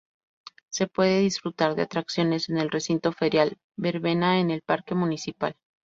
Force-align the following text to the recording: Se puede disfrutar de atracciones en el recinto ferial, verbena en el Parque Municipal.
Se 0.71 0.87
puede 0.87 1.19
disfrutar 1.19 1.75
de 1.75 1.83
atracciones 1.83 2.49
en 2.49 2.57
el 2.57 2.71
recinto 2.71 3.11
ferial, 3.11 3.59
verbena 3.77 4.39
en 4.39 4.49
el 4.49 4.63
Parque 4.63 4.95
Municipal. 4.95 5.55